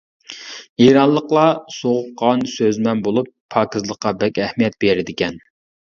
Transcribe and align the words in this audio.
ئىرانلىقلار 0.85 1.59
سوغۇققان، 1.75 2.41
سۆزمەن 2.53 3.03
بولۇپ، 3.09 3.29
پاكىزلىققا 3.57 4.15
بەك 4.25 4.41
ئەھمىيەت 4.47 4.79
بېرىدىكەن. 4.87 5.39